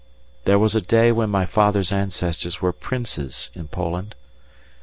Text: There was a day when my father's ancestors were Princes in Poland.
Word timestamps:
There 0.45 0.57
was 0.57 0.73
a 0.73 0.81
day 0.81 1.11
when 1.11 1.29
my 1.29 1.45
father's 1.45 1.91
ancestors 1.91 2.59
were 2.59 2.73
Princes 2.73 3.51
in 3.53 3.67
Poland. 3.67 4.15